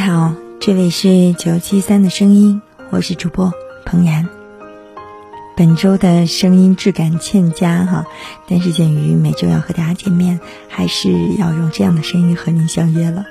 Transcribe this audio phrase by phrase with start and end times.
[0.00, 3.52] 好，这里是九七三的声音，我是主播
[3.84, 4.26] 彭然。
[5.54, 8.06] 本周的声音质感欠佳哈，
[8.48, 13.26] 但是鉴于每周要和大家见面，还是要用这样的声音和您相约了。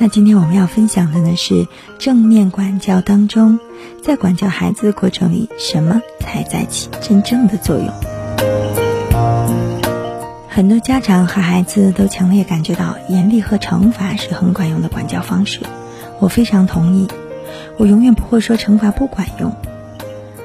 [0.00, 1.68] 那今天我们要分享的呢是
[2.00, 3.60] 正面管教当中，
[4.02, 7.88] 在管教孩子的过程里，什么才在起真正的作用？
[10.48, 15.60] 很多家长和孩子都强烈感觉到严厉和惩罚是很管用的管教方式。
[16.22, 17.08] 我非常同意，
[17.78, 19.52] 我永远不会说惩罚不管用。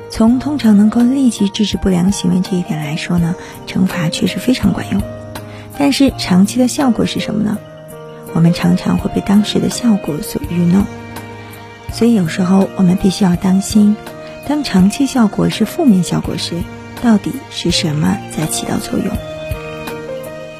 [0.09, 3.35] 从通常能够立即制止不良行为这一点来说呢，
[3.67, 4.99] 惩罚确实非常管用。
[5.77, 7.59] 但是长期的效果是什么呢？
[8.33, 10.83] 我们常常会被当时的效果所愚弄。
[11.93, 13.95] 所以有时候我们必须要当心，
[14.47, 16.55] 当长期效果是负面效果时，
[17.03, 19.15] 到底是什么在起到作用？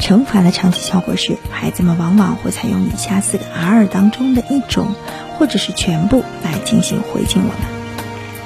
[0.08, 4.96] 惩罚的长期效果是，孩子们往往会采用以下四个 R 当中的一种，
[5.38, 7.58] 或者是全部来进行回敬我们。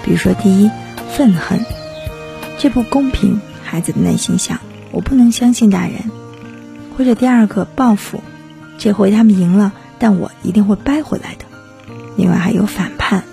[0.03, 0.71] 比如说，第一，
[1.11, 1.63] 愤恨，
[2.57, 6.09] 这不公平，孩子的内心想，我不能相信大人；
[6.97, 8.23] 或者第二个，报复，
[8.79, 11.45] 这回他们赢了，但我一定会掰回来的。
[12.17, 13.23] 另外还有反叛，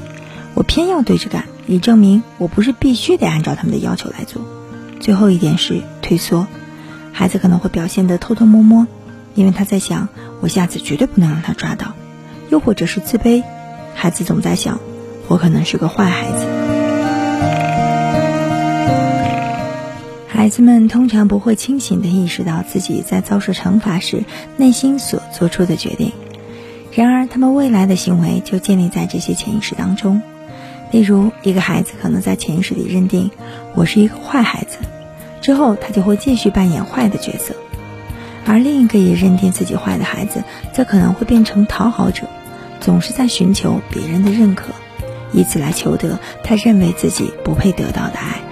[0.53, 4.43] 我偏要对着干，以证明我不是必须得按照他们的要求来做。
[5.01, 6.47] 最后一点是退缩。
[7.19, 8.86] 孩子可能会表现得偷偷摸摸，
[9.34, 10.09] 因为他在想，
[10.41, 11.88] 我下次绝对不能让他抓到；
[12.48, 13.43] 又或者是自卑，
[13.93, 14.78] 孩子总在想，
[15.26, 16.47] 我可能是个坏孩子。
[20.28, 24.22] 孩子们通常不会清醒地意识到自己在遭受惩罚时
[24.56, 26.12] 内心所做出的决定，
[26.93, 30.22] 然而他们未来的行为就建立在这些潜意识当中。
[30.93, 33.32] 例如，一个孩子可能在潜意识里认定，
[33.75, 34.78] 我是一个坏孩子。
[35.48, 37.54] 之后，他就会继续扮演坏的角色，
[38.44, 40.44] 而另一个也认定自己坏的孩子，
[40.75, 42.26] 则可能会变成讨好者，
[42.81, 44.75] 总是在寻求别人的认可，
[45.32, 48.42] 以此来求得他认为自己不配得到的爱。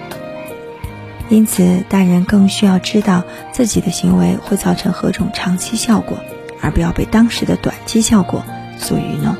[1.29, 3.21] 因此，大人更需要知道
[3.51, 6.17] 自己的行为会造成何种长期效果，
[6.61, 8.43] 而不要被当时的短期效果
[8.79, 9.35] 所愚弄。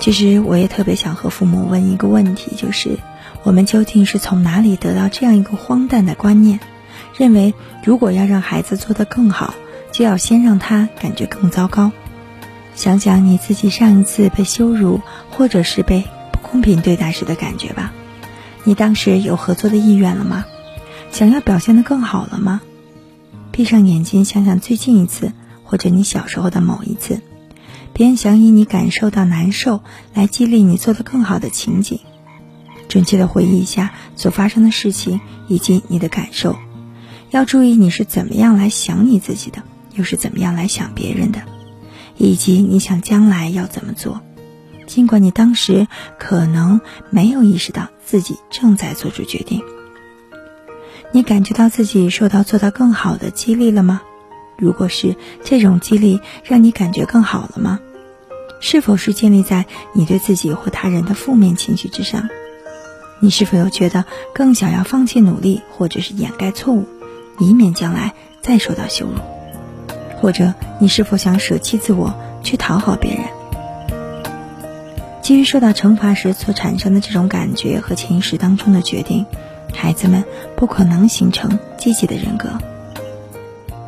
[0.00, 2.98] 其实，我也特别想和父母问一个问题，就是。
[3.42, 6.60] 我们究竟是从哪里得到这样一个荒诞的观念，
[7.16, 9.54] 认为如果要让孩子做得更好，
[9.92, 11.92] 就要先让他感觉更糟糕？
[12.74, 15.00] 想想你自己上一次被羞辱
[15.30, 17.92] 或者是被不公平对待时的感觉吧。
[18.64, 20.44] 你当时有合作的意愿了吗？
[21.10, 22.60] 想要表现得更好了吗？
[23.50, 25.32] 闭上眼睛，想想最近一次，
[25.64, 27.20] 或者你小时候的某一次，
[27.92, 29.82] 别人想以你感受到难受
[30.14, 32.00] 来激励你做得更好的情景。
[32.90, 36.56] 准确的回忆一下所发生的事情以及你的感受，
[37.30, 39.62] 要注意你是怎么样来想你自己的，
[39.94, 41.40] 又是怎么样来想别人的，
[42.18, 44.20] 以及你想将来要怎么做。
[44.86, 45.86] 尽管你当时
[46.18, 46.80] 可能
[47.10, 49.62] 没有意识到自己正在做出决定，
[51.12, 54.02] 你感觉到自己受到做到更好的激励了吗？
[54.58, 55.14] 如果是
[55.44, 57.78] 这种激励让你感觉更好了吗？
[58.60, 59.64] 是否是建立在
[59.94, 62.28] 你对自己或他人的负面情绪之上？
[63.20, 64.04] 你是否有觉得
[64.34, 66.86] 更想要放弃努力，或者是掩盖错误，
[67.38, 69.20] 以免将来再受到羞辱？
[70.20, 73.24] 或者你是否想舍弃自我，去讨好别人？
[75.22, 79.26] 基于受到惩罚时所产生的这种感觉和潜意识当中的决定，
[79.72, 80.24] 孩子们
[80.56, 82.48] 不可能形成积极的人格。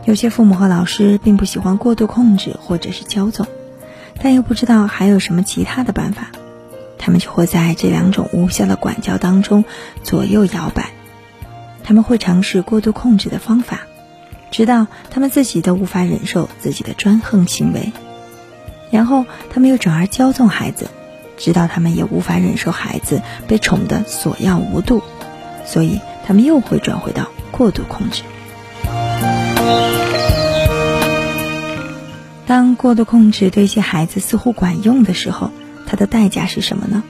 [0.05, 3.46] 有些父母和老师并不喜欢过度控制或者是骄纵，
[4.23, 6.31] 但又不知道还有什么其他的办法。
[7.04, 9.64] 他们就会在这两种无效的管教当中
[10.04, 10.90] 左右摇摆，
[11.82, 13.81] 他们会尝试过度控制的方法，
[14.52, 17.93] 直到他们自己都无法忍受自己的专横行为，
[18.93, 20.87] 然后他们又转而骄纵孩子，
[21.37, 25.02] 直到他们也无法忍受孩子被宠得索要无度，
[25.66, 28.22] 所以他们又会转回到过度控制。
[32.46, 35.50] 当过度控制对一些孩子似乎管用的时候，
[35.93, 37.03] 它的代价是什么呢？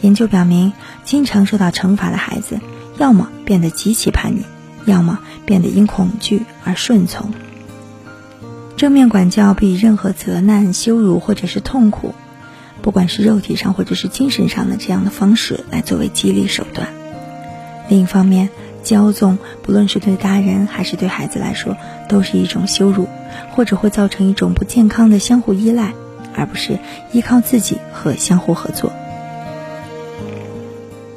[0.00, 0.72] 研究表明，
[1.02, 2.60] 经常受到惩罚的孩子，
[2.98, 4.44] 要么变得极其叛逆，
[4.84, 7.32] 要么变得因恐惧而顺从。
[8.76, 12.14] 正面管教比任何责难、羞辱或者是痛苦，
[12.80, 16.86] 不管是肉体上或者是精神上的这样的方式来作为激励手段。
[17.88, 18.50] 另一方面，
[18.84, 21.76] 骄纵不论是对大人还是对孩子来说，
[22.08, 23.08] 都是一种羞辱，
[23.50, 25.92] 或者会造成一种不健康的相互依赖，
[26.36, 26.78] 而不是
[27.12, 28.92] 依靠自己和相互合作。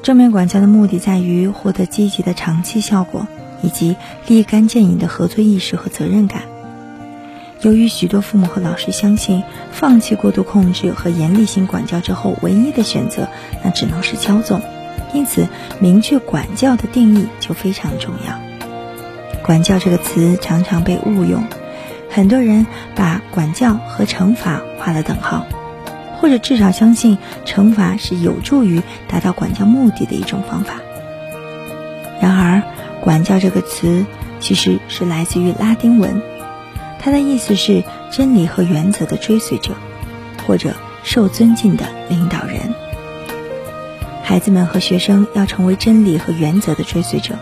[0.02, 3.28] 正面管教的目的在于获得积极的长期效果，
[3.62, 3.96] 以及
[4.28, 6.44] 立竿见影的合作意识和责任感。
[7.62, 9.44] 由于许多父母和老师相信，
[9.74, 13.28] 放弃过度控制和严厉性管教之后，唯一的选择
[13.64, 14.62] 那只能是骄纵，
[15.14, 15.48] 因此
[15.80, 18.40] 明确管教的定义就非常重要。
[19.44, 21.44] 管教这个词常常被误用，
[22.10, 22.66] 很多人
[22.96, 25.46] 把管教和惩罚画了等号，
[26.18, 30.76] 或者至少相信惩罚是有助于达到管教目的的一种方法。
[32.20, 32.64] 然而，
[33.00, 34.06] 管教这个词
[34.40, 36.22] 其实是来自于拉丁文。
[37.02, 39.74] 它的意思是真理和原则的追随者，
[40.46, 40.74] 或者
[41.04, 42.74] 受尊敬的领导人。
[44.22, 47.40] 孩子们和学生要成为真理和原则的追随者，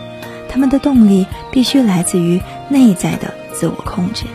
[0.47, 4.25] 他们的动力必须来自于内在的自我控制，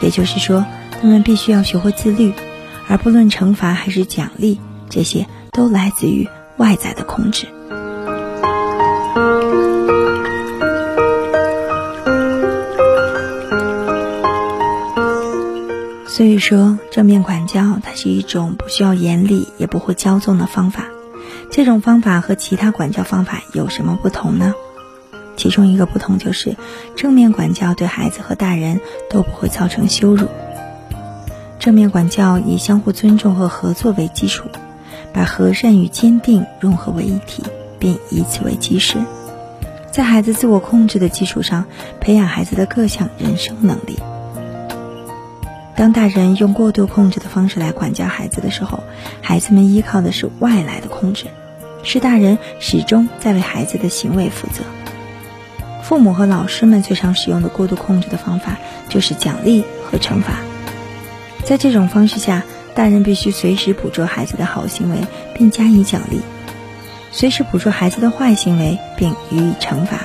[0.00, 0.64] 也就是说，
[1.00, 2.32] 他们必须要学会自律，
[2.88, 7.46] 而不论惩罚还是奖励，这些都来自于外在的控制。
[16.06, 20.84] 所以说，正面管教它是一种不需要严厉也不会骄纵的方法。
[21.50, 24.54] 这种方法和其他管教方法有什么不同呢？
[25.36, 26.56] 其中一个不同就是，
[26.96, 28.80] 正面管教对孩子和大人
[29.10, 30.28] 都不会造成羞辱。
[31.58, 34.48] 正面管教以相互尊重和合作为基础，
[35.12, 37.42] 把和善与坚定融合为一体，
[37.78, 38.98] 并以此为基石，
[39.90, 41.64] 在孩子自我控制的基础上，
[42.00, 43.98] 培养孩子的各项人生能力。
[45.74, 48.82] 当大人用过度控制的方式来管教孩子的时候，
[49.20, 51.26] 孩子们依靠的是外来的控制，
[51.82, 54.62] 是大人始终在为孩子的行为负责。
[55.86, 58.56] 父母和老师们最常使用的过度控制的方法
[58.88, 60.40] 就是奖励和惩罚。
[61.44, 62.42] 在这种方式下，
[62.74, 64.98] 大人必须随时捕捉孩子的好行为
[65.32, 66.20] 并加以奖励，
[67.12, 70.00] 随时捕捉孩子的坏行为并予以惩罚。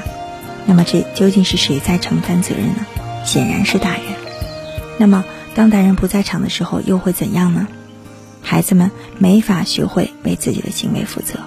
[0.67, 2.85] 那么，这究竟是谁在承担责任呢？
[3.25, 4.01] 显然是大人。
[4.97, 5.25] 那么。
[5.53, 7.67] 当大人不在场的时候，又会怎样呢？
[8.41, 11.40] 孩子们没法学会为自己的行为负责。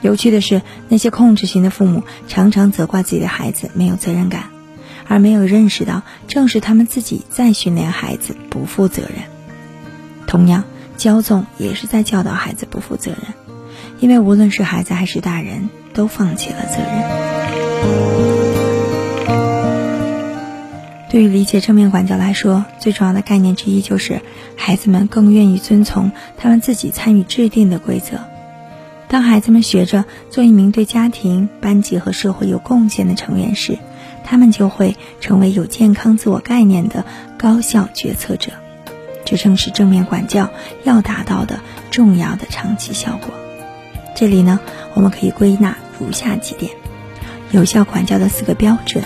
[0.00, 4.44] 有趣的是，那些控制型的父母常常责怪自己的孩子没有责任感，
[5.06, 9.24] 而没有认识到，正是他们自己在训练孩子不负责任。
[10.26, 10.64] 同样，
[10.96, 13.20] 骄纵也是在教导孩子不负责任，
[13.98, 17.02] 因为无论是孩子还是大人，都放弃了责任。
[21.10, 24.20] 对于理解正面管教来说，最重要的概念之一就是，
[24.56, 28.20] 孩子们更愿意遵从他们自己参与制定的规则。
[29.08, 33.78] 当孩子们学着做一名对家庭、班级和社会有贡献的成员时，
[34.22, 37.04] 他们就会成为有健康自我概念的
[37.38, 38.52] 高效决策者。
[39.24, 40.50] 这正是正面管教
[40.84, 41.60] 要达到的
[41.90, 43.30] 重要的长期效果。
[44.14, 44.60] 这里呢，
[44.94, 46.72] 我们可以归纳如下几点：
[47.50, 49.04] 有效管教的四个标准。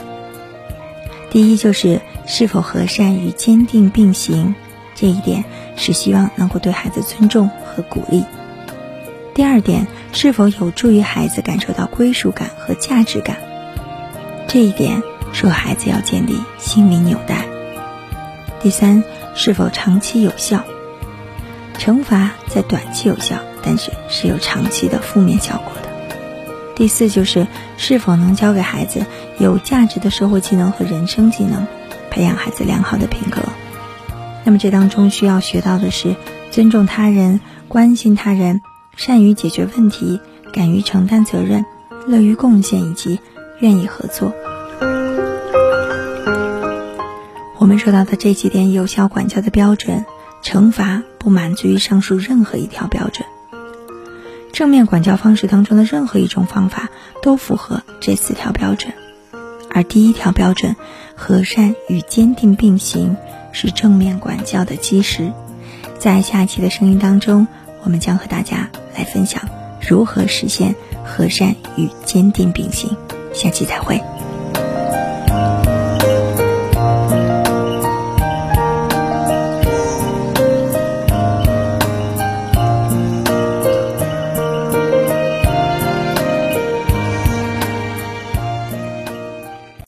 [1.31, 4.55] 第一就是是否和善与坚定并行，
[4.95, 5.45] 这一点
[5.76, 8.25] 是希望能够对孩子尊重和鼓励。
[9.35, 13.37] 第二点是否有助于孩子感受到归属感和价值感，
[14.47, 15.02] 这一点
[15.33, 17.47] 是和孩子要建立心理纽带。
[18.61, 19.02] 第三
[19.35, 20.62] 是否长期有效，
[21.78, 25.88] 惩罚在短期有效，但是是有长期的负面效果的。
[26.76, 29.04] 第四就是是否能教给孩子
[29.38, 31.66] 有价值的社会技能和人生技能，
[32.11, 33.42] 培养孩子良好的品格。
[34.45, 36.16] 那么这当中需要学到的是
[36.50, 38.61] 尊重他人、关心他人、
[38.97, 40.21] 善于解决问题、
[40.53, 41.65] 敢于承担责任、
[42.07, 43.21] 乐于贡献以及
[43.61, 44.33] 愿意合作。
[47.59, 50.05] 我们说到的这几点有效管教的标准，
[50.43, 53.27] 惩罚不满足于上述任何一条标准。
[54.53, 56.91] 正面管教方式当中的任何一种方法
[57.23, 58.93] 都符合这四条标准，
[59.71, 60.77] 而第一条标准
[61.17, 63.17] “和善与坚定并行”
[63.53, 65.33] 是正面管教的基石。
[65.99, 67.47] 在下期的声音当中，
[67.83, 69.43] 我们将和大家来分享
[69.81, 72.97] 如何实现和善与坚定并行。
[73.35, 74.01] 下期再会。